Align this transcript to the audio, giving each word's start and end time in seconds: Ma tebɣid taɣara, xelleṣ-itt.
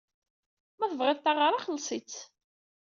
Ma 0.77 0.85
tebɣid 0.91 1.19
taɣara, 1.19 1.65
xelleṣ-itt. 1.65 2.17